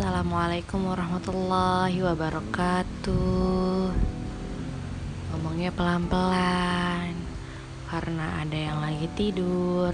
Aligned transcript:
Assalamualaikum 0.00 0.96
warahmatullahi 0.96 2.00
wabarakatuh. 2.00 3.92
Ngomongnya 5.28 5.68
pelan-pelan 5.76 7.12
Karena 7.84 8.40
ada 8.40 8.56
yang 8.56 8.80
lagi 8.80 9.12
tidur. 9.12 9.92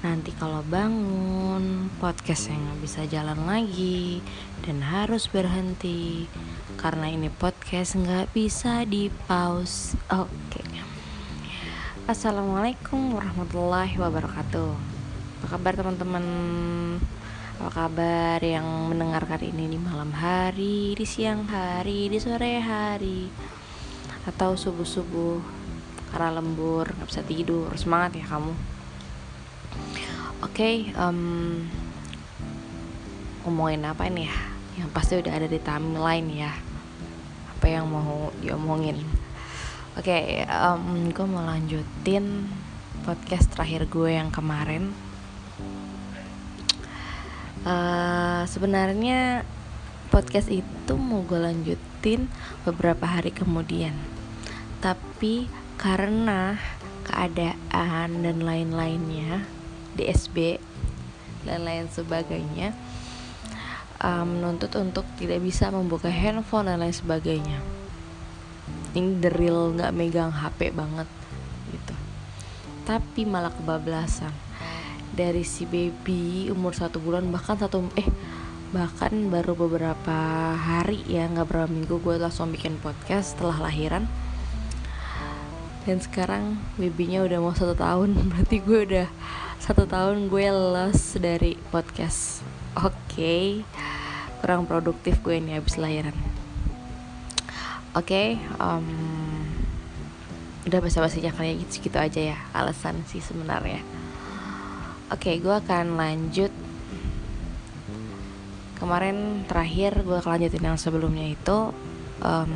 Nanti 0.00 0.32
kalau 0.40 0.64
bangun 0.64 1.92
Podcastnya 2.00 2.56
nggak 2.56 2.80
bisa 2.88 3.04
jalan 3.04 3.44
lagi 3.44 4.24
Dan 4.64 4.80
harus 4.80 5.28
berhenti. 5.28 6.24
Karena 6.80 7.12
ini 7.12 7.28
podcast 7.28 8.00
nggak 8.00 8.32
bisa 8.32 8.88
di 8.88 9.12
pause 9.28 9.92
Oke. 10.08 10.64
Assalamualaikum 12.08 13.12
warahmatullahi 13.12 13.92
wabarakatuh. 14.00 14.72
Apa 15.44 15.60
kabar 15.60 15.76
teman-teman 15.76 16.24
apa 17.54 17.70
kabar 17.70 18.42
yang 18.42 18.66
mendengarkan 18.90 19.38
ini 19.38 19.70
di 19.70 19.78
malam 19.78 20.10
hari, 20.10 20.98
di 20.98 21.06
siang 21.06 21.46
hari, 21.46 22.10
di 22.10 22.18
sore 22.18 22.58
hari? 22.58 23.30
Atau 24.26 24.58
subuh-subuh 24.58 25.38
karena 26.10 26.42
lembur, 26.42 26.90
gak 26.90 27.06
bisa 27.06 27.22
tidur. 27.22 27.70
Semangat 27.78 28.18
ya 28.18 28.26
kamu. 28.26 28.50
Oke, 30.42 30.50
okay, 30.50 30.76
um, 30.98 31.62
ngomongin 33.46 33.86
apa 33.86 34.10
ini 34.10 34.26
ya? 34.26 34.36
Yang 34.82 34.90
pasti 34.90 35.12
udah 35.22 35.32
ada 35.38 35.46
di 35.46 35.62
timeline 35.62 36.28
ya. 36.34 36.50
Apa 37.54 37.70
yang 37.70 37.86
mau 37.86 38.34
diomongin? 38.42 38.98
Oke, 39.94 40.10
okay, 40.10 40.42
um, 40.50 41.06
gue 41.06 41.26
mau 41.30 41.46
lanjutin 41.46 42.50
podcast 43.06 43.54
terakhir 43.54 43.86
gue 43.86 44.10
yang 44.18 44.34
kemarin 44.34 44.90
uh, 47.64 48.44
sebenarnya 48.46 49.42
podcast 50.12 50.52
itu 50.52 50.94
mau 50.94 51.24
gue 51.26 51.40
lanjutin 51.40 52.30
beberapa 52.62 53.08
hari 53.08 53.32
kemudian. 53.32 53.96
Tapi 54.78 55.48
karena 55.80 56.60
keadaan 57.04 58.24
dan 58.24 58.38
lain-lainnya 58.40 59.44
DSB 59.96 60.60
dan 61.44 61.66
lain 61.66 61.88
sebagainya 61.92 62.72
um, 64.00 64.38
menuntut 64.38 64.72
untuk 64.76 65.04
tidak 65.20 65.40
bisa 65.44 65.68
membuka 65.68 66.08
handphone 66.08 66.68
dan 66.68 66.80
lain 66.80 66.94
sebagainya. 66.94 67.58
Ini 68.94 69.18
real 69.34 69.74
nggak 69.74 69.92
megang 69.92 70.30
HP 70.30 70.70
banget 70.70 71.08
gitu. 71.74 71.94
Tapi 72.86 73.26
malah 73.26 73.50
kebablasan 73.50 74.43
dari 75.14 75.46
si 75.46 75.62
baby 75.64 76.50
umur 76.50 76.74
satu 76.74 76.98
bulan 76.98 77.30
bahkan 77.30 77.54
satu 77.54 77.86
eh 77.94 78.10
bahkan 78.74 79.30
baru 79.30 79.54
beberapa 79.54 80.18
hari 80.58 81.06
ya 81.06 81.30
nggak 81.30 81.46
berapa 81.46 81.70
minggu 81.70 82.02
gue 82.02 82.18
langsung 82.18 82.50
bikin 82.50 82.74
podcast 82.82 83.38
setelah 83.38 83.70
lahiran. 83.70 84.10
Dan 85.86 86.02
sekarang 86.02 86.58
babynya 86.74 87.22
udah 87.22 87.38
mau 87.38 87.54
satu 87.54 87.78
tahun 87.78 88.18
berarti 88.34 88.58
gue 88.58 88.78
udah 88.90 89.08
satu 89.62 89.86
tahun 89.86 90.26
gue 90.26 90.50
lost 90.50 91.22
dari 91.22 91.54
podcast. 91.70 92.42
Oke 92.74 92.98
okay. 93.14 93.46
kurang 94.42 94.66
produktif 94.66 95.22
gue 95.22 95.38
ini 95.38 95.54
habis 95.54 95.78
lahiran. 95.78 96.16
Oke 97.94 98.10
okay, 98.10 98.28
um, 98.58 98.82
udah 100.66 100.82
basa-basinya 100.82 101.30
kayak 101.30 101.62
gitu, 101.62 101.86
gitu 101.86 101.98
aja 102.02 102.34
ya 102.34 102.38
alasan 102.50 103.06
sih 103.06 103.22
sebenarnya 103.22 104.03
Oke, 105.12 105.36
okay, 105.36 105.36
gue 105.36 105.52
akan 105.52 106.00
lanjut. 106.00 106.48
Kemarin 108.80 109.44
terakhir 109.44 110.00
gue 110.00 110.16
akan 110.16 110.40
lanjutin 110.40 110.64
yang 110.64 110.80
sebelumnya 110.80 111.28
itu 111.28 111.76
um, 112.24 112.52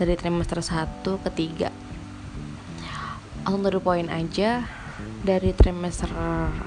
Dari 0.00 0.16
trimester 0.16 0.64
1 0.64 1.04
ke 1.04 1.30
3 1.68 3.44
Langsung 3.44 3.60
to 3.68 3.80
poin 3.84 4.08
aja. 4.08 4.64
Dari 5.20 5.52
trimester 5.52 6.08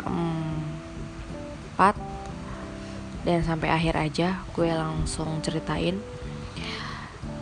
um, 0.05 0.61
4 1.73 3.25
Dan 3.25 3.41
sampai 3.41 3.73
akhir 3.73 3.97
aja 3.97 4.45
gue 4.53 4.69
langsung 4.69 5.41
ceritain. 5.41 5.97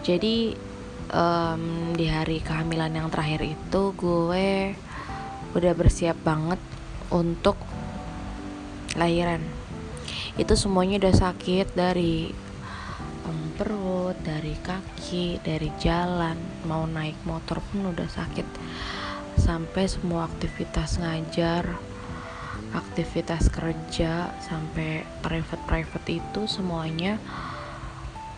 Jadi 0.07 0.55
um, 1.11 1.91
di 1.99 2.07
hari 2.07 2.39
kehamilan 2.39 2.95
yang 2.95 3.11
terakhir 3.11 3.43
itu 3.43 3.81
gue 3.99 4.71
udah 5.51 5.73
bersiap 5.75 6.15
banget 6.23 6.59
untuk 7.11 7.59
lahiran. 8.95 9.43
Itu 10.39 10.55
semuanya 10.55 11.07
udah 11.07 11.15
sakit 11.15 11.75
dari 11.75 12.31
um, 13.27 13.51
perut 13.59 14.15
dari 14.23 14.55
kaki 14.59 15.43
dari 15.43 15.69
jalan. 15.77 16.39
Mau 16.65 16.87
naik 16.87 17.19
motor 17.27 17.59
pun 17.71 17.91
udah 17.91 18.07
sakit. 18.07 18.47
Sampai 19.35 19.87
semua 19.91 20.27
aktivitas 20.27 20.99
ngajar 20.99 21.67
aktivitas 22.71 23.51
kerja 23.51 24.31
sampai 24.39 25.03
private 25.19 25.59
private 25.67 26.07
itu 26.07 26.47
semuanya 26.47 27.19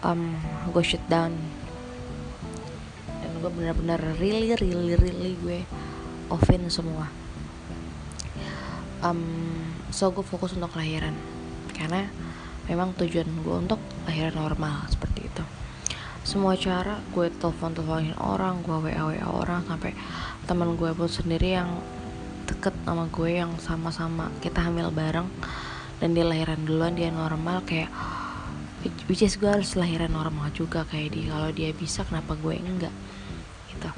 um, 0.01 0.33
gue 0.73 0.81
shut 0.81 1.01
down. 1.06 1.38
Dan 3.22 3.31
gue 3.41 3.51
bener-bener 3.53 4.01
really 4.17 4.57
really 4.57 4.97
really 4.97 5.33
gue 5.38 5.59
offin 6.33 6.66
semua 6.73 7.22
um, 9.03 9.21
so 9.91 10.09
gue 10.09 10.23
fokus 10.23 10.55
untuk 10.55 10.73
lahiran 10.79 11.13
karena 11.75 12.07
memang 12.65 12.95
tujuan 12.95 13.27
gue 13.43 13.55
untuk 13.67 13.79
lahiran 14.07 14.39
normal 14.39 14.87
seperti 14.87 15.27
itu. 15.27 15.43
Semua 16.23 16.55
cara 16.55 17.03
gue 17.11 17.27
telepon 17.35 17.75
teleponin 17.75 18.15
orang 18.23 18.63
gue 18.63 18.73
wa 18.73 19.11
wa 19.11 19.27
orang 19.43 19.61
sampai 19.67 19.91
teman 20.47 20.79
gue 20.79 20.89
pun 20.95 21.11
sendiri 21.11 21.59
yang 21.59 21.83
deket 22.47 22.71
sama 22.87 23.11
gue 23.11 23.29
yang 23.39 23.51
sama-sama 23.59 24.31
kita 24.39 24.63
hamil 24.63 24.91
bareng 24.91 25.27
dan 25.99 26.15
dia 26.15 26.23
lahiran 26.27 26.63
duluan 26.63 26.95
dia 26.95 27.11
normal 27.11 27.63
kayak 27.67 27.91
which 29.07 29.23
is 29.23 29.35
gue 29.39 29.47
harus 29.47 29.75
lahiran 29.75 30.11
normal 30.11 30.47
juga 30.55 30.87
kayak 30.87 31.11
dia. 31.11 31.35
Kalau 31.35 31.49
dia 31.51 31.69
bisa 31.75 32.07
kenapa 32.07 32.39
gue 32.39 32.55
enggak? 32.55 32.95
Gitu. 33.71 33.89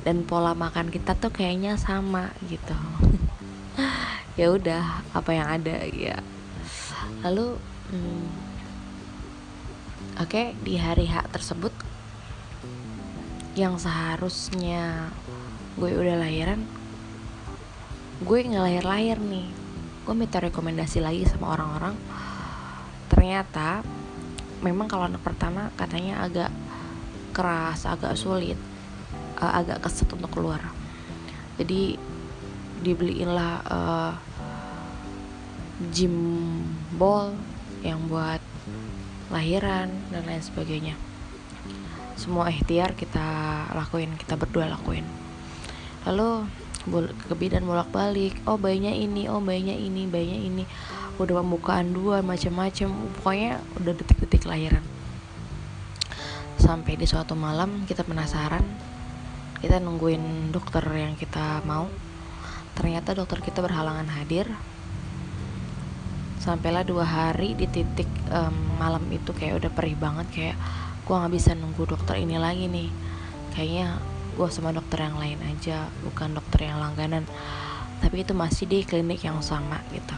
Dan 0.00 0.24
pola 0.24 0.56
makan 0.56 0.88
kita 0.88 1.12
tuh 1.12 1.28
kayaknya 1.28 1.76
sama 1.76 2.32
gitu 2.48 2.72
ya 4.34 4.52
udah 4.54 5.02
apa 5.14 5.30
yang 5.34 5.48
ada 5.48 5.76
ya. 5.90 6.18
Lalu 7.26 7.58
hmm, 7.90 8.26
oke 10.20 10.30
okay, 10.30 10.54
di 10.62 10.78
hari 10.78 11.06
H 11.10 11.26
tersebut 11.30 11.74
yang 13.58 13.78
seharusnya 13.78 15.10
gue 15.74 15.90
udah 15.90 16.16
lahiran 16.22 16.62
gue 18.20 18.38
nggak 18.44 18.64
lahir-lahir 18.64 19.16
nih. 19.16 19.48
Gue 20.04 20.12
minta 20.12 20.44
rekomendasi 20.44 21.00
lagi 21.00 21.24
sama 21.24 21.56
orang-orang. 21.56 21.96
Ternyata 23.08 23.80
memang 24.60 24.92
kalau 24.92 25.08
anak 25.08 25.24
pertama 25.24 25.72
katanya 25.80 26.20
agak 26.28 26.52
keras 27.32 27.88
agak 27.88 28.18
sulit 28.20 28.60
uh, 29.40 29.52
agak 29.64 29.80
keset 29.80 30.12
untuk 30.12 30.28
keluar. 30.28 30.60
Jadi 31.56 31.96
dibeliin 32.80 33.30
lah 33.30 33.60
uh, 33.68 34.12
gym 35.92 36.12
ball 36.96 37.32
yang 37.80 38.04
buat 38.08 38.40
lahiran 39.32 39.88
dan 40.12 40.22
lain 40.28 40.42
sebagainya. 40.44 40.94
Semua 42.20 42.52
ikhtiar 42.52 42.92
kita 42.92 43.24
lakuin 43.72 44.12
kita 44.20 44.36
berdua 44.36 44.68
lakuin. 44.68 45.06
Lalu 46.04 46.44
ke 47.28 47.34
bidan 47.36 47.64
bolak 47.64 47.88
balik 47.92 48.36
oh 48.44 48.56
bayinya 48.56 48.92
ini 48.92 49.28
oh 49.28 49.40
bayinya 49.40 49.72
ini 49.72 50.04
bayinya 50.04 50.40
ini. 50.40 50.64
Udah 51.16 51.40
pembukaan 51.40 51.96
dua 51.96 52.20
macam-macam. 52.20 52.92
Pokoknya 53.20 53.60
udah 53.80 53.92
detik-detik 53.96 54.44
lahiran. 54.44 54.84
Sampai 56.60 57.00
di 57.00 57.08
suatu 57.08 57.32
malam 57.32 57.88
kita 57.88 58.04
penasaran. 58.04 58.64
Kita 59.60 59.80
nungguin 59.80 60.52
dokter 60.52 60.84
yang 60.92 61.16
kita 61.16 61.64
mau 61.64 61.88
ternyata 62.78 63.12
dokter 63.12 63.42
kita 63.42 63.60
berhalangan 63.60 64.06
hadir. 64.08 64.48
Sampailah 66.40 66.88
dua 66.88 67.04
hari 67.04 67.52
di 67.52 67.68
titik 67.68 68.08
um, 68.32 68.54
malam 68.80 69.04
itu 69.12 69.34
kayak 69.36 69.60
udah 69.60 69.70
perih 69.74 69.98
banget 69.98 70.26
kayak 70.32 70.56
gue 71.04 71.12
nggak 71.12 71.34
bisa 71.34 71.52
nunggu 71.58 71.84
dokter 71.84 72.16
ini 72.16 72.40
lagi 72.40 72.70
nih. 72.70 72.88
Kayaknya 73.52 74.00
gue 74.38 74.48
sama 74.48 74.72
dokter 74.72 75.04
yang 75.04 75.20
lain 75.20 75.36
aja 75.44 75.90
bukan 76.06 76.32
dokter 76.38 76.70
yang 76.70 76.80
langganan. 76.80 77.28
Tapi 78.00 78.24
itu 78.24 78.32
masih 78.32 78.64
di 78.64 78.86
klinik 78.86 79.20
yang 79.20 79.42
sama 79.44 79.84
gitu. 79.92 80.16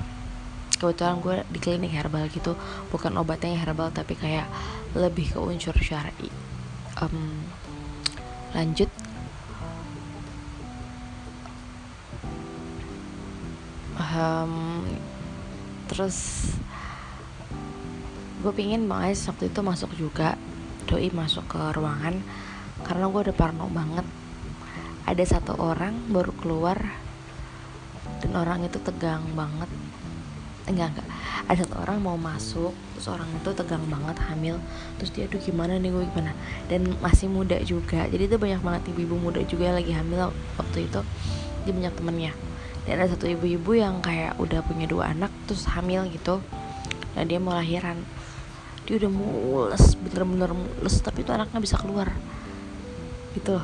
Kebetulan 0.78 1.18
gue 1.18 1.36
di 1.50 1.58
klinik 1.58 1.90
herbal 1.90 2.30
gitu 2.30 2.54
bukan 2.92 3.16
obatnya 3.18 3.58
herbal 3.58 3.90
tapi 3.90 4.14
kayak 4.14 4.46
lebih 4.92 5.32
ke 5.32 5.38
unsur 5.40 5.74
syari. 5.80 6.28
Um, 7.00 7.40
lanjut 8.52 8.91
um, 14.12 14.84
terus 15.88 16.48
gue 18.42 18.52
pingin 18.54 18.90
banget 18.90 19.22
waktu 19.30 19.48
itu 19.48 19.60
masuk 19.62 19.90
juga 19.94 20.34
doi 20.90 21.08
masuk 21.14 21.46
ke 21.46 21.60
ruangan 21.78 22.18
karena 22.82 23.04
gue 23.06 23.20
udah 23.30 23.36
parno 23.36 23.66
banget. 23.70 24.06
Ada 25.02 25.38
satu 25.38 25.58
orang 25.58 26.10
baru 26.10 26.34
keluar 26.38 26.78
dan 28.22 28.32
orang 28.34 28.66
itu 28.66 28.78
tegang 28.82 29.22
banget. 29.34 29.70
Enggak 30.66 30.94
enggak. 30.94 31.08
Ada 31.50 31.66
satu 31.66 31.74
orang 31.82 31.98
mau 32.02 32.18
masuk 32.18 32.74
terus 32.94 33.06
orang 33.10 33.26
itu 33.34 33.50
tegang 33.54 33.82
banget 33.86 34.18
hamil. 34.30 34.56
Terus 34.98 35.10
dia 35.14 35.26
tuh 35.30 35.42
gimana 35.42 35.78
nih 35.78 35.90
gue 35.90 36.04
gimana? 36.10 36.34
Dan 36.66 36.98
masih 37.02 37.30
muda 37.30 37.58
juga. 37.62 38.06
Jadi 38.10 38.30
itu 38.30 38.38
banyak 38.38 38.62
banget 38.62 38.82
ibu-ibu 38.94 39.18
muda 39.18 39.42
juga 39.46 39.70
yang 39.70 39.76
lagi 39.78 39.92
hamil 39.94 40.34
waktu 40.58 40.90
itu 40.90 41.00
dia 41.62 41.70
banyak 41.70 41.94
temennya 41.94 42.34
dan 42.88 42.98
ada 42.98 43.14
satu 43.14 43.30
ibu-ibu 43.30 43.78
yang 43.78 44.02
kayak 44.02 44.34
udah 44.42 44.60
punya 44.66 44.90
dua 44.90 45.14
anak 45.14 45.30
terus 45.46 45.68
hamil 45.70 46.06
gitu. 46.10 46.42
Dan 47.12 47.28
dia 47.28 47.38
mau 47.38 47.54
lahiran. 47.54 48.00
Dia 48.88 48.98
udah 48.98 49.10
mules 49.12 49.94
bener-bener 50.00 50.50
mules 50.56 50.94
tapi 51.04 51.22
itu 51.22 51.30
anaknya 51.30 51.60
bisa 51.62 51.78
keluar. 51.78 52.10
Gitu 53.38 53.60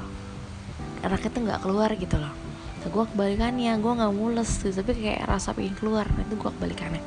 anaknya 1.02 1.30
tuh 1.30 1.42
nggak 1.46 1.60
keluar 1.62 1.90
gitu 1.94 2.16
loh. 2.18 2.34
Nah, 2.78 2.88
gue 2.88 3.04
kebalikannya 3.10 3.72
gue 3.78 3.92
nggak 3.98 4.14
mules 4.14 4.50
tuh 4.62 4.70
tapi 4.70 4.94
kayak 4.94 5.26
rasa 5.26 5.54
pengen 5.54 5.74
keluar. 5.78 6.06
Nah, 6.06 6.22
itu 6.26 6.34
gue 6.38 6.50
kebalikannya. 6.50 7.02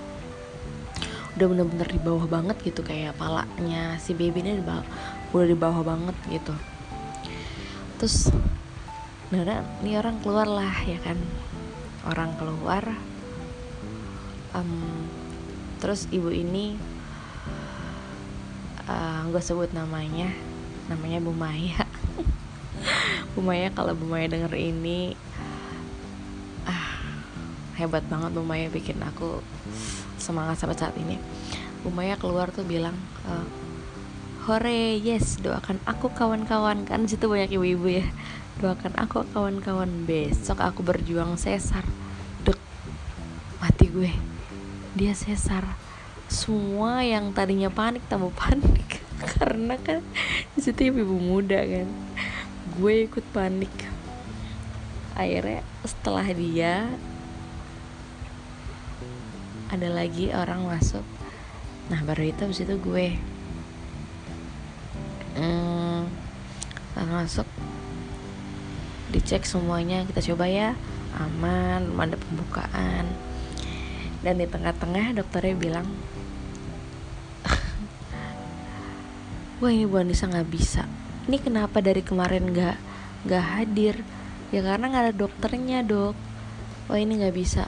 Udah 1.40 1.48
bener-bener 1.48 1.88
di 1.88 2.00
bawah 2.00 2.28
banget 2.28 2.60
gitu 2.64 2.84
kayak 2.84 3.16
palanya 3.16 3.96
si 4.04 4.12
baby 4.12 4.44
ini 4.44 4.60
di 4.60 4.66
bawah, 4.66 4.84
udah 5.32 5.48
di 5.48 5.58
bawah 5.58 5.82
banget 5.84 6.16
gitu. 6.28 6.54
Terus 8.00 8.32
nah 9.32 9.64
ini 9.80 9.96
orang 9.96 10.20
keluar 10.20 10.44
lah 10.44 10.76
ya 10.84 11.00
kan 11.00 11.16
orang 12.08 12.34
keluar. 12.38 12.84
Um, 14.52 15.08
terus 15.80 16.06
ibu 16.12 16.30
ini 16.34 16.76
uh, 18.90 19.28
gue 19.30 19.42
sebut 19.42 19.72
namanya. 19.72 20.30
Namanya 20.90 21.20
Bu 21.24 21.32
Maya. 21.32 21.86
Bu 23.38 23.40
Maya 23.46 23.72
kalau 23.72 23.96
Bu 23.96 24.10
Maya 24.10 24.28
denger 24.28 24.54
ini 24.58 25.16
ah 26.68 27.00
hebat 27.80 28.04
banget 28.12 28.32
Bu 28.36 28.44
Maya 28.44 28.68
bikin 28.68 29.00
aku 29.02 29.40
semangat 30.20 30.60
sampai 30.60 30.78
saat 30.78 30.96
ini. 31.00 31.16
Bu 31.82 31.90
Maya 31.94 32.20
keluar 32.20 32.52
tuh 32.52 32.68
bilang 32.68 32.98
uh, 33.26 33.48
hore 34.50 34.98
yes 35.00 35.40
doakan 35.40 35.80
aku 35.88 36.12
kawan-kawan. 36.12 36.84
Kan 36.84 37.08
situ 37.08 37.30
banyak 37.30 37.56
ibu-ibu 37.56 38.04
ya 38.04 38.06
doakan 38.60 38.94
aku 39.00 39.24
kawan-kawan 39.32 40.04
besok 40.04 40.60
aku 40.60 40.84
berjuang 40.84 41.40
sesar. 41.40 41.88
Dek 42.44 42.60
mati 43.64 43.88
gue. 43.88 44.12
Dia 44.98 45.16
sesar. 45.16 45.64
Semua 46.28 47.06
yang 47.06 47.32
tadinya 47.32 47.72
panik 47.72 48.04
tambah 48.12 48.34
panik. 48.36 49.00
Karena 49.38 49.80
kan 49.80 50.04
di 50.58 50.60
situ 50.60 50.92
ibu 50.92 51.16
muda 51.16 51.64
kan. 51.64 51.88
Gue 52.76 53.08
ikut 53.08 53.24
panik. 53.32 53.72
Akhirnya 55.16 55.64
setelah 55.88 56.28
dia 56.36 56.92
ada 59.72 59.88
lagi 59.88 60.36
orang 60.36 60.68
masuk. 60.68 61.06
Nah 61.88 62.04
baru 62.04 62.28
itu 62.28 62.44
habis 62.44 62.64
itu 62.64 62.76
gue. 62.76 63.16
Hmm, 65.32 66.12
masuk 66.96 67.48
dicek 69.12 69.44
semuanya 69.44 70.08
kita 70.08 70.24
coba 70.34 70.48
ya. 70.48 70.72
Aman 71.20 71.92
ada 72.00 72.16
pembukaan. 72.16 73.06
Dan 74.24 74.40
di 74.40 74.48
tengah-tengah 74.48 75.18
dokternya 75.18 75.56
bilang 75.60 75.88
wah 79.60 79.70
ini 79.70 79.84
Bu 79.84 80.00
Anissa 80.00 80.32
nggak 80.32 80.50
bisa. 80.50 80.88
Ini 81.28 81.38
kenapa 81.44 81.84
dari 81.84 82.02
kemarin 82.02 82.56
nggak 82.56 82.78
nggak 83.28 83.46
hadir? 83.60 83.96
Ya 84.56 84.64
karena 84.64 84.88
nggak 84.88 85.04
ada 85.12 85.14
dokternya 85.14 85.84
dok. 85.84 86.16
Wah 86.88 86.98
ini 86.98 87.20
nggak 87.20 87.36
bisa. 87.36 87.68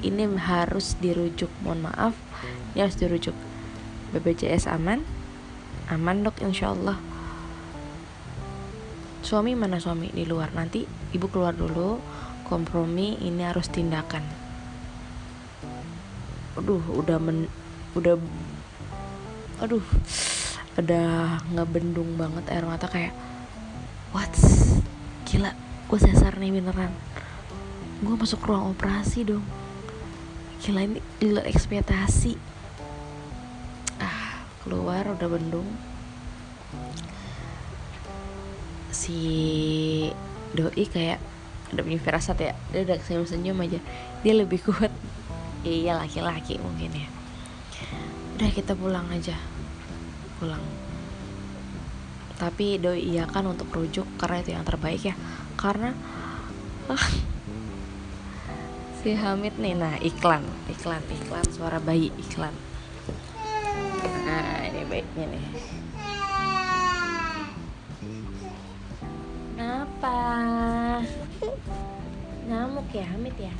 Ini 0.00 0.24
harus 0.40 0.96
dirujuk. 0.98 1.52
Mohon 1.62 1.92
maaf 1.92 2.14
ini 2.72 2.86
harus 2.86 2.96
dirujuk. 2.96 3.36
BPJS 4.14 4.70
aman? 4.70 5.04
Aman 5.92 6.24
dok 6.24 6.40
insya 6.40 6.72
Allah 6.72 6.96
suami 9.28 9.52
mana 9.52 9.76
suami? 9.76 10.08
Di 10.08 10.24
luar. 10.24 10.56
Nanti 10.56 10.88
ibu 11.12 11.28
keluar 11.28 11.52
dulu 11.52 12.00
kompromi 12.48 13.20
ini 13.20 13.44
harus 13.44 13.68
tindakan. 13.68 14.24
Aduh 16.56 16.80
udah 16.96 17.20
men 17.20 17.44
udah 17.92 18.16
aduh 19.60 19.84
udah 20.80 21.44
ngebendung 21.52 22.16
banget 22.16 22.48
air 22.48 22.64
mata 22.64 22.88
kayak 22.88 23.12
what? 24.16 24.32
Gila 25.28 25.52
gue 25.92 25.98
sesar 26.00 26.40
nih 26.40 26.48
beneran. 26.48 26.96
Gue 28.00 28.16
masuk 28.16 28.48
ruang 28.48 28.72
operasi 28.72 29.28
dong. 29.28 29.44
Gila 30.64 30.88
ini 30.88 31.04
gila 31.20 31.44
ekspektasi. 31.44 32.32
Ah 34.00 34.40
keluar 34.64 35.04
udah 35.04 35.28
bendung 35.28 35.68
si 39.08 40.12
doi 40.52 40.84
kayak 40.84 41.16
udah 41.72 41.80
punya 41.80 42.00
firasat 42.00 42.36
ya 42.44 42.52
dia 42.68 42.84
udah 42.84 43.00
senyum 43.00 43.24
senyum 43.24 43.58
aja. 43.64 43.80
Dia 44.20 44.36
lebih 44.36 44.60
kuat. 44.60 44.92
Iya 45.64 45.96
laki-laki 45.96 46.60
mungkin 46.60 46.92
ya. 46.92 47.08
Udah 48.36 48.50
kita 48.52 48.76
pulang 48.76 49.08
aja. 49.08 49.32
Pulang. 50.36 50.60
Tapi 52.36 52.76
doi 52.76 53.00
iya 53.00 53.24
kan 53.24 53.48
untuk 53.48 53.72
rujuk 53.72 54.04
karena 54.20 54.44
itu 54.44 54.52
yang 54.52 54.68
terbaik 54.68 55.00
ya. 55.00 55.16
Karena 55.56 55.96
ah, 56.92 57.06
si 59.00 59.16
Hamid 59.16 59.56
nih 59.56 59.72
nah 59.72 59.96
iklan. 60.04 60.44
Iklan 60.68 61.00
iklan 61.08 61.48
suara 61.48 61.80
bayi 61.80 62.12
iklan. 62.20 62.52
Nah 64.28 64.68
ini 64.68 64.84
baiknya 64.84 65.24
nih 65.32 65.44
Ngamuk 72.48 72.88
ya 72.92 73.04
Hamid 73.16 73.32
ya? 73.40 73.54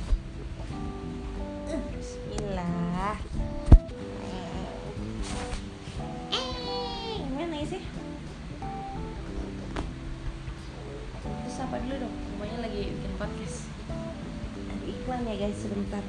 Bismillah. 1.97 3.17
Eh, 6.29 7.25
gimana 7.25 7.57
sih? 7.65 7.81
Terus 11.25 11.57
apa 11.57 11.81
dulu 11.81 12.05
dong? 12.05 12.15
Semuanya 12.29 12.57
lagi 12.69 12.93
bikin 12.93 13.13
podcast. 13.17 13.65
Ada 14.69 14.85
iklan 14.85 15.25
ya 15.25 15.35
guys 15.41 15.57
sebentar. 15.57 16.05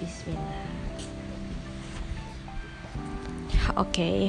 Bismillah. 0.00 0.72
Oke. 3.76 3.92
Okay. 3.92 4.20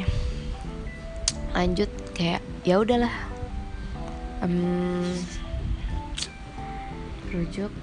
Lanjut 1.55 1.87
kayak 2.11 2.43
ya 2.67 2.83
udahlah 2.83 3.34
um, 4.45 5.03
rujuk. 7.33 7.73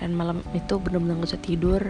Dan 0.00 0.16
malam 0.16 0.40
itu 0.56 0.80
benar-benar 0.80 1.22
gak 1.22 1.36
usah 1.36 1.42
tidur. 1.42 1.82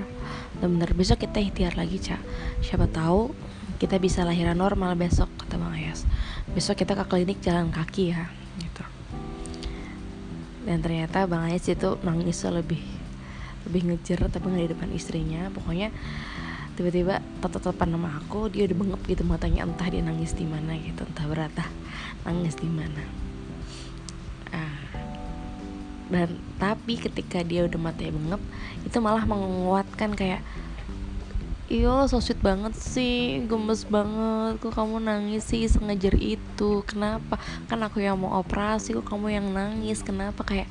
Benar-benar 0.59 0.91
besok 0.99 1.23
kita 1.25 1.39
ikhtiar 1.41 1.79
lagi 1.79 2.03
cak 2.03 2.21
siapa 2.61 2.85
tahu 2.91 3.33
kita 3.81 3.97
bisa 3.97 4.27
lahiran 4.27 4.59
normal 4.59 4.93
besok 4.99 5.31
kata 5.41 5.57
bang 5.57 5.73
Ayas. 5.81 6.05
Besok 6.53 6.85
kita 6.85 6.93
ke 6.99 7.05
klinik 7.09 7.41
jalan 7.41 7.73
kaki 7.73 8.13
ya 8.13 8.29
gitu. 8.61 8.85
Dan 10.69 10.85
ternyata 10.85 11.25
bang 11.25 11.49
Ayas 11.49 11.65
itu 11.71 11.97
nangis 12.05 12.45
lebih 12.45 12.83
lebih 13.69 13.93
ngejer 13.93 14.27
tapi 14.29 14.45
nggak 14.51 14.65
di 14.69 14.71
depan 14.75 14.91
istrinya. 14.93 15.49
Pokoknya 15.55 15.89
tiba-tiba 16.77 17.25
tatap-tatapan 17.41 17.89
nama 17.95 18.21
aku 18.21 18.53
dia 18.53 18.65
udah 18.69 18.77
bengep 18.77 19.01
gitu 19.07 19.23
matanya 19.25 19.69
entah 19.69 19.89
dia 19.89 20.01
nangis 20.01 20.33
di 20.33 20.49
mana 20.49 20.77
gitu 20.81 21.05
entah 21.07 21.27
berata 21.31 21.65
nangis 22.27 22.59
di 22.59 22.69
mana. 22.69 23.20
Dan 26.11 26.43
tapi 26.59 26.99
ketika 26.99 27.47
dia 27.47 27.64
udah 27.71 27.79
matanya 27.79 28.19
bengep 28.19 28.43
itu 28.83 28.99
malah 28.99 29.25
menguatkan 29.25 30.12
kayak 30.19 30.43
Iya 31.71 32.11
so 32.11 32.19
sweet 32.19 32.43
banget 32.43 32.75
sih 32.75 33.47
Gemes 33.47 33.87
banget 33.87 34.59
Kok 34.59 34.75
kamu 34.75 35.07
nangis 35.07 35.47
sih 35.47 35.71
sengaja 35.71 36.11
itu 36.19 36.83
Kenapa? 36.83 37.38
Kan 37.71 37.87
aku 37.87 38.02
yang 38.02 38.19
mau 38.19 38.43
operasi 38.43 38.90
Kok 38.99 39.07
kamu 39.07 39.38
yang 39.38 39.47
nangis 39.55 40.02
Kenapa? 40.02 40.43
Kayak 40.43 40.67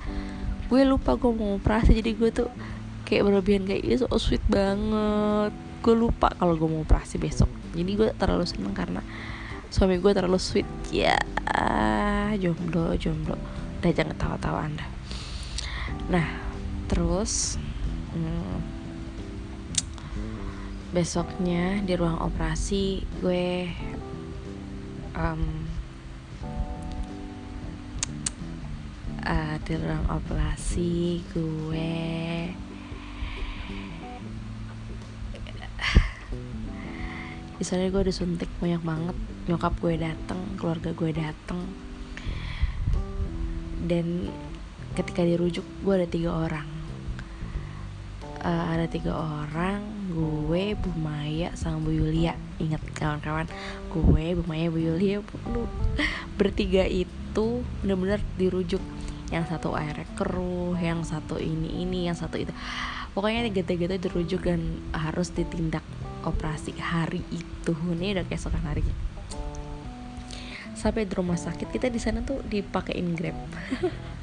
Gue 0.68 0.84
lupa 0.84 1.16
gue 1.16 1.32
mau 1.32 1.56
operasi 1.56 1.96
Jadi 2.04 2.12
gue 2.20 2.30
tuh 2.36 2.52
Kayak 3.08 3.32
berlebihan 3.32 3.64
kayak 3.64 3.88
Iya 3.88 4.04
so 4.04 4.12
sweet 4.20 4.44
banget. 4.52 5.56
Gue 5.80 5.96
lupa 5.96 6.36
kalau 6.36 6.60
gue 6.60 6.68
mau 6.68 6.84
operasi 6.84 7.16
besok. 7.16 7.48
Jadi 7.74 7.92
gue 7.96 8.10
terlalu 8.20 8.44
seneng 8.44 8.76
karena 8.76 9.02
suami 9.72 9.98
gue 9.98 10.12
terlalu 10.12 10.38
sweet. 10.38 10.68
Ya 10.92 11.18
jomblo 12.38 12.94
jomblo. 13.02 13.40
Udah 13.82 13.92
jangan 13.96 14.20
tawa-tawa 14.20 14.68
anda 14.68 14.99
nah 16.10 16.26
terus 16.90 17.62
hmm, 18.18 18.58
besoknya 20.90 21.86
di 21.86 21.94
ruang 21.94 22.18
operasi 22.18 23.06
gue 23.22 23.70
um, 25.14 25.70
uh, 29.22 29.56
di 29.62 29.74
ruang 29.78 30.06
operasi 30.10 31.22
gue 31.30 31.94
di 37.62 37.64
sana 37.64 37.86
gue 37.86 38.04
disuntik 38.08 38.50
banyak 38.58 38.82
banget. 38.82 39.18
Nyokap 39.46 39.78
gue 39.78 39.94
datang 39.98 40.42
keluarga 40.58 40.90
gue 40.94 41.12
datang 41.14 41.62
dan 43.86 44.30
ketika 45.00 45.24
dirujuk 45.24 45.64
gue 45.64 45.94
ada 45.96 46.08
tiga 46.08 46.36
orang. 46.36 46.68
Uh, 48.40 48.66
ada 48.72 48.88
tiga 48.88 49.16
orang 49.16 49.84
gue 50.12 50.76
Bu 50.76 50.92
Maya 51.00 51.56
sama 51.56 51.80
Bu 51.80 51.96
Yulia. 51.96 52.36
Ingat 52.60 52.84
kawan-kawan 53.00 53.48
gue 53.92 54.26
Bu 54.36 54.44
Maya 54.44 54.68
Bu 54.68 54.80
Yulia 54.84 55.24
lu. 55.48 55.64
Bertiga 56.40 56.84
itu 56.84 57.64
bener-bener 57.80 58.20
dirujuk. 58.36 58.84
Yang 59.30 59.56
satu 59.56 59.78
airnya 59.78 60.10
keruh 60.18 60.74
yang 60.76 61.06
satu 61.06 61.40
ini 61.40 61.80
ini 61.86 62.12
yang 62.12 62.18
satu 62.18 62.36
itu. 62.36 62.52
Pokoknya 63.16 63.48
tiga-tiga 63.48 63.88
itu 63.96 63.98
dirujuk 64.10 64.42
dan 64.44 64.84
harus 64.92 65.32
ditindak 65.32 65.86
operasi 66.28 66.76
hari 66.76 67.24
itu. 67.32 67.72
Ini 67.72 68.20
udah 68.20 68.26
keesokan 68.28 68.64
harinya. 68.68 68.96
Sampai 70.76 71.08
di 71.08 71.14
rumah 71.14 71.36
sakit 71.36 71.72
kita 71.76 71.92
di 71.92 72.00
sana 72.00 72.24
tuh 72.24 72.40
dipakein 72.48 73.12
grab 73.12 73.36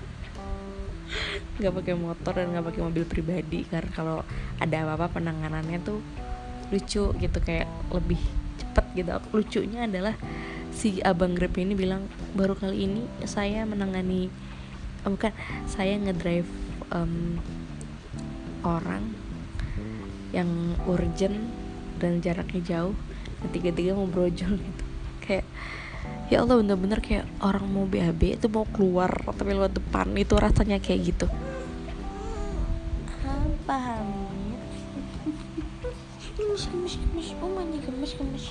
nggak 1.58 1.74
pakai 1.82 1.94
motor 1.96 2.32
dan 2.36 2.52
nggak 2.52 2.66
pakai 2.72 2.82
mobil 2.84 3.04
pribadi 3.04 3.64
karena 3.68 3.90
kalau 3.92 4.18
ada 4.60 4.76
apa-apa 4.84 5.20
penanganannya 5.20 5.78
tuh 5.82 6.00
lucu 6.70 7.14
gitu 7.14 7.38
kayak 7.42 7.68
lebih 7.94 8.18
cepet 8.58 8.84
gitu. 9.02 9.10
Lucunya 9.32 9.86
adalah 9.86 10.14
si 10.76 11.00
abang 11.00 11.32
grab 11.32 11.56
ini 11.56 11.72
bilang 11.72 12.04
baru 12.36 12.52
kali 12.52 12.84
ini 12.84 13.02
saya 13.24 13.64
menangani 13.64 14.28
oh 15.08 15.14
bukan 15.14 15.32
saya 15.64 15.96
ngedrive 15.96 16.50
um, 16.92 17.40
orang 18.66 19.14
yang 20.34 20.48
urgent 20.84 21.48
dan 21.96 22.20
jaraknya 22.20 22.60
jauh 22.60 22.96
dan 23.40 23.48
tiga-tiga 23.56 23.96
mau 23.96 24.04
brojol 24.04 24.58
gitu 24.60 24.85
ya 26.26 26.42
Allah 26.42 26.58
bener-bener 26.58 26.98
kayak 26.98 27.26
orang 27.38 27.66
mau 27.70 27.86
BAB 27.86 28.38
itu 28.38 28.46
mau 28.50 28.66
keluar 28.74 29.10
tapi 29.22 29.54
lewat 29.54 29.78
depan 29.78 30.10
itu 30.18 30.34
rasanya 30.34 30.82
kayak 30.82 31.14
gitu. 31.14 31.26
Apa 33.22 34.02
gemes 36.36 36.64
gemes 36.66 36.94
gemes. 36.98 37.28
Oh 37.38 37.50
gemes 37.56 38.12
gemes. 38.18 38.46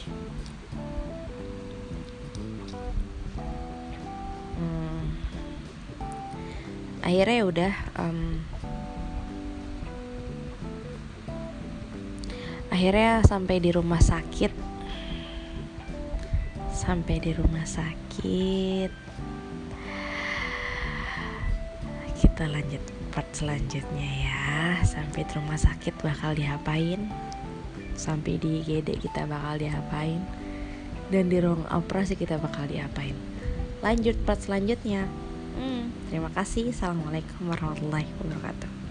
Hmm. 4.56 5.04
akhirnya 7.04 7.36
ya 7.36 7.46
udah 7.46 7.74
um, 8.00 8.40
akhirnya 12.72 13.20
sampai 13.28 13.60
di 13.60 13.76
rumah 13.76 14.00
sakit 14.00 14.65
sampai 16.86 17.18
di 17.18 17.34
rumah 17.34 17.66
sakit. 17.66 18.94
Kita 22.14 22.46
lanjut 22.46 22.84
part 23.10 23.26
selanjutnya 23.34 24.10
ya. 24.30 24.46
Sampai 24.86 25.26
di 25.26 25.34
rumah 25.34 25.58
sakit 25.58 25.98
bakal 26.06 26.38
diapain? 26.38 27.10
Sampai 27.98 28.38
di 28.38 28.62
GD 28.62 29.02
kita 29.02 29.26
bakal 29.26 29.58
diapain? 29.58 30.22
Dan 31.10 31.34
di 31.34 31.42
ruang 31.42 31.66
operasi 31.74 32.14
kita 32.14 32.38
bakal 32.38 32.70
diapain? 32.70 33.18
Lanjut 33.82 34.14
part 34.22 34.46
selanjutnya. 34.46 35.10
Hmm, 35.58 35.90
terima 36.14 36.30
kasih. 36.38 36.70
Assalamualaikum 36.70 37.50
warahmatullahi 37.50 38.10
wabarakatuh 38.22 38.85